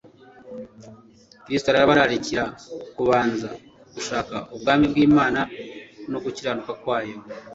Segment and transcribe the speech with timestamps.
[1.43, 2.43] Kristo arabararikira
[2.95, 3.49] kubanza
[3.93, 5.41] gushaka ubwami bw’Imana,
[6.11, 7.17] no gukiranuka kwayo;